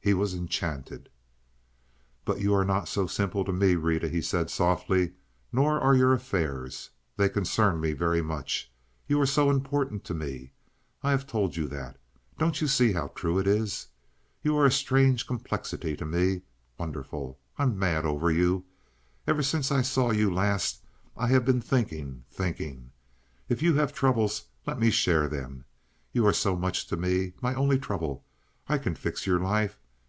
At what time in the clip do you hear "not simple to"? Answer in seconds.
2.64-3.52